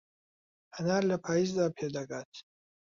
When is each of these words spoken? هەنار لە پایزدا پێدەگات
هەنار 0.75 1.03
لە 1.11 1.17
پایزدا 1.25 1.65
پێدەگات 1.77 2.31